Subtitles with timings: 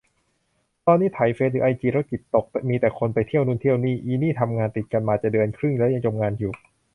[0.85, 6.51] ตอนนี้ไถเฟซหรือไอจีแล้วจิตตก มีแต่คนไปเที่ยวนู่นเที่ยวนี่ อินี่ทำงานติดกันมาจะเดือนครึ่งแล้วยังจมงานอยู่